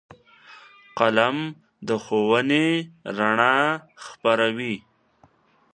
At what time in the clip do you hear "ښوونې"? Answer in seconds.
2.03-2.67